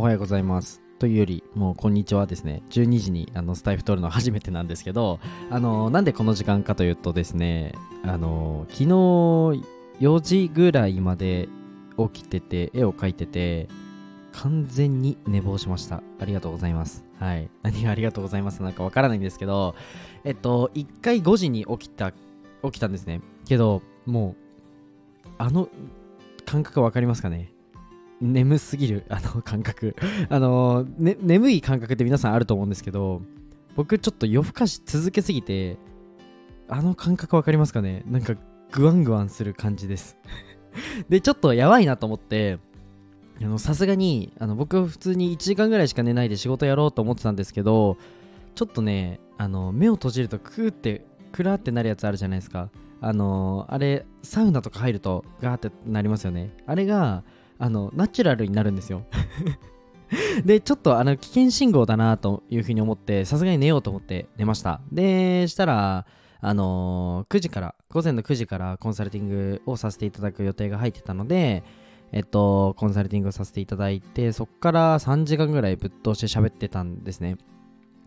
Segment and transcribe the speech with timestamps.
[0.00, 0.80] おはようございます。
[0.98, 2.62] というよりもうこんにちはですね。
[2.70, 8.86] 12時にあのスタイフ撮るの初めてなんですけどあのなんでこの時間かというとですねあの昨日
[10.00, 11.50] 4時ぐらいまで
[11.98, 13.68] 起きてて絵を描いてて
[14.32, 16.02] 完全に寝坊しました。
[16.18, 17.04] ありがとうございます。
[17.18, 17.50] はい。
[17.60, 19.74] 何がありがとうございますなんかわからないんですけど
[20.24, 23.20] えっと1回5時に起きた起きたんですね。
[23.44, 24.34] けども
[25.26, 25.68] うあの
[26.46, 27.52] 感覚わかりますかね？
[28.20, 29.96] 眠すぎる あの感覚。
[30.28, 33.22] あの、ね、眠い感覚って皆さんあると思うんですけど
[33.76, 35.78] 僕ちょっと夜更かし続けすぎて
[36.68, 38.02] あの感覚わかりますかね？
[38.06, 38.34] なんか
[38.72, 40.16] グワングワンする感じです。
[41.08, 42.58] でちょっとやばいなと思って
[43.56, 47.96] さすがにあの僕は普通に1時間ぐらいしか寝ないで仕事やろうと思ってたんですけど
[48.54, 52.68] ちょっとねあの目を閉じるとクーってクラーってなるやつあるじゃないですか。
[53.02, 56.50] あのあれサウナとか入るとガーってなりますよね。
[56.66, 57.24] あれが
[57.60, 59.04] あのナチュラルになるんですよ。
[60.44, 64.80] でちょっとあの危険信号だなというふうに思ってさすがに寝ようと思って寝ました。
[64.90, 66.06] でしたら
[66.40, 71.62] あのー、9時から午前の9時からコンサルティングをさせていただく予定が入ってたので
[72.12, 77.36] えっとコンサルティングをさせていただいてそっから3時間ぐらいぶっ通して喋ってたんですね。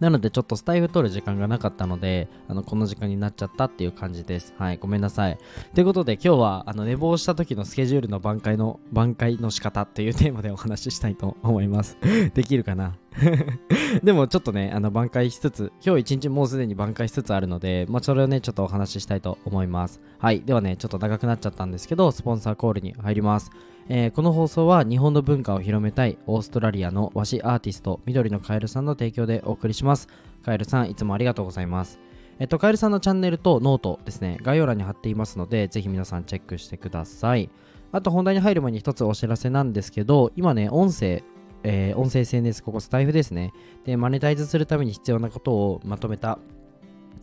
[0.00, 4.54] なのでちょっとスタイフ取る時間がなかったので、あの、この時間になっちゃったっていう感じです。
[4.58, 5.38] はい、ごめんなさい。
[5.74, 11.96] ということで今日は、あの、寝坊した時のスケジュールの挽回の、挽回の仕方っていうテーマでお話ししたいと思います。
[12.34, 12.94] できるかな？
[14.02, 20.00] でもちょっとね、あの、挽回しつつ、今日一日もうすでに挽回しつつあるので、まあ、それをね、ちょっとお話ししたいと思います。
[20.18, 23.50] はい、ではね、ちょっと長くなっちゃったんですけど、スポンサーコールに入ります。
[23.88, 30.08] えー、この放送は日本の文化を広めたいオーストラリアの和紙アーティスト緑のカエルさんの提供でお送りします
[30.44, 32.00] カエルさんいつもありがとうございます
[32.40, 37.48] えっとカエルさんのチャンネルとノートですね概要欄に貼っていますのでぜひ皆さんチェックしてください
[37.92, 41.22] あと本題に入る前に一つお知らせなんですけど今ね音声
[41.68, 43.52] えー、音声 SNS ここスタエフですね
[43.84, 46.38] でマネタイズするために必要なことをまとめた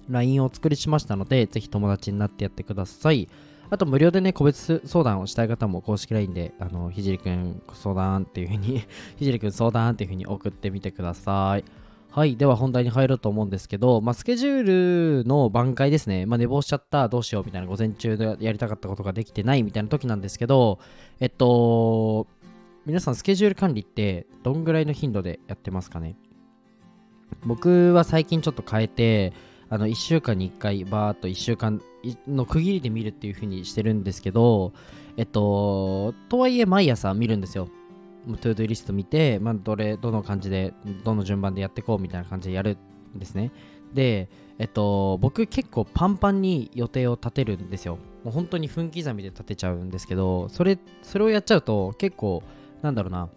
[0.09, 3.29] LINE をお作りしましたのでぜひ友達になってやってください
[3.69, 8.83] あと無料でね、個別相談をしたい方も公式 LINE で、あの、 ひじりくん相談っていう風に
[9.15, 11.63] ひじりくん相談っていう風に送ってみてください。
[12.11, 12.35] はい。
[12.35, 16.27] では本題に入ろうと思うんですけど、まあ、スケジュールの挽回ですね。
[16.27, 20.77] まあ、寝坊しちゃった、どうしようみたいな、午前中でやりたかったことができてないみたいな時なんですけど、
[21.19, 22.27] えっと、
[22.85, 26.17] 皆さんスケジュール管理ってどんぐらいの頻度でやってますかね？
[27.45, 29.31] 僕は最近ちょっと変えて、
[29.69, 31.81] あの1週間に1回バーっと1週間
[32.27, 34.73] の区切りで見るっていう風にしてるんですけど
[35.15, 37.69] えっととはいえ毎朝見るんですよ。
[38.25, 40.73] ToDo リスト見て、まあ、どれどの感じで
[41.05, 42.77] どの順番でやっていこうみたいな感じでやる
[43.15, 43.51] んですね。
[43.93, 44.27] で
[44.59, 47.97] えっと僕結構パンパンに予定を立てるんですよ。
[48.25, 52.43] もう本当に分刻みで立てちゃうんですけどそれそれをやっちゃうと結構
[52.83, 53.29] なんだろうな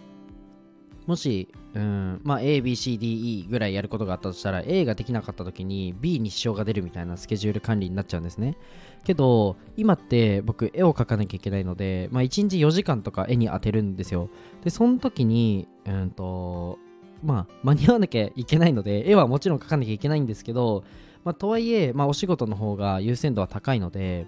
[1.07, 8.59] もし、うん、まあ A、B、C、D、E ぐらいやることがあったとしたら A ができなかった時に B に支障が出るみたいなスケジュール管理になっちゃうんですね。
[9.05, 14.31] けど、今って僕絵を描かなきゃいけないので、まあ1日4時間とか絵に当てるんですよ。
[14.65, 16.81] で、その時に、うんと、
[17.23, 20.83] まあ間に合わなきゃいけないので、絵はもちろん描かなきゃいけないんですけど、
[21.23, 24.27] まあとはいえ、まあお仕事の方が優先度は高いので、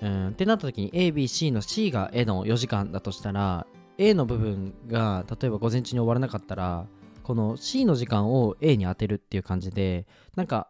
[0.00, 3.66] うん、ってなった時に A、B、C の C が絵の4時間だとしたら
[3.98, 6.86] A の部分が例えば午前中に終わらなかったら
[7.22, 10.68] この C の時間を A に当てるっていう感じでなんか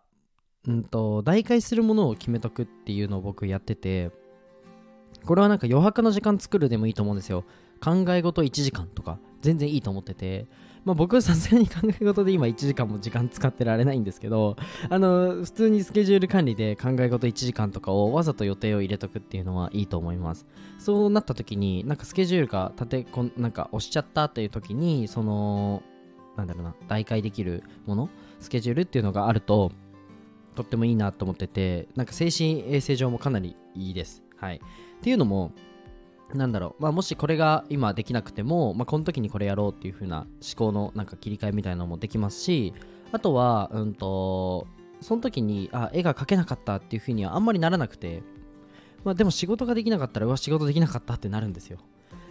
[0.66, 4.10] うんと代替するものを決めとくっていうのを僕やってて
[5.24, 7.44] これはなんか余白の時間作るでもいいと思うんですよ。
[7.82, 10.46] 考え事1時間とか全然いいと思ってて。
[10.86, 14.56] まあ、僕はさすがに考え事で今1時間も時間使ってられないんですけど、
[14.88, 20.46] あの、普通にスケジュール管理で考え事1時間とかをわざと予定を入れとくっていうのはいいと思います。
[20.78, 25.82] そうなった時に、なんかスケジュールが立てこん、なんか押しちゃったっていう時に、その、
[26.36, 28.08] なんだろうな、代替できるもの、
[28.38, 29.72] スケジュールっていうのがあると、
[30.54, 34.22] とってもいいなと思ってて、なんか精神衛生上もかなりいいです。
[34.36, 34.58] はい。
[34.58, 35.50] っていうのも、
[36.34, 42.74] なんだろう、まあ、もしこれが今できなくても、まあ、この時にこれやろうっていう風な思考のなんか切り替えみたいなのもできますし
[43.12, 44.66] あとは、うんと、
[45.00, 48.22] その時にあ絵が描けなかったっていう風にはあんまりならなくて、
[49.04, 51.78] まあ、でも仕事ができなかったらうわ仕事できなかったってなるんですよ。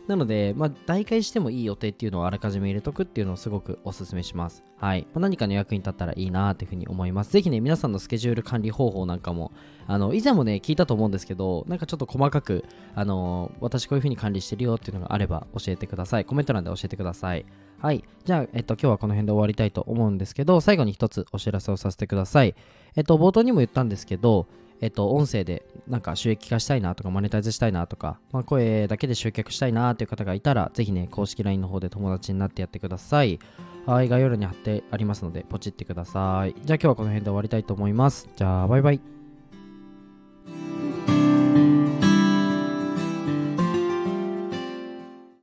[0.07, 4.63] なので、まあ、代替してもいい予定っていうのをあらかじめ入れとくっていうのをすごくお勧めします。
[4.78, 5.07] はい。
[5.13, 7.31] まあ、何かの役に立ったらいいなっていうふうに思います。
[7.31, 9.52] ぜひね、皆さんのスケジュール管理方法なんかも、
[9.88, 16.25] あの、以前もね、聞いたと思うんですけど、なんかちょっと細かく、あの私こういうふうに管理してるよっていうのがあれば教えてください。
[16.25, 17.46] コメント欄で教えてください。
[17.80, 18.04] はい。
[18.24, 22.56] じゃあ、えっと、今日はこの辺で終わりたいと思うんですけど、最後に一つお知らせをさせてください。
[22.96, 24.48] えっと、冒頭にも言ったんですけど、
[24.81, 33.39] えっと、音声でなんか収益化したいなとかマネタイズしたいなとか、まあ、声だけで集客したいなという方がいたら、ぜひね、公式 LINE の方で友達になってやってください。
[33.86, 36.56] はい、概要欄に貼ってありますので、ポチってください。
[36.63, 38.27] じゃあ今日はこの辺で終わりたいと思います。
[38.36, 39.14] じゃあ、バイバイ。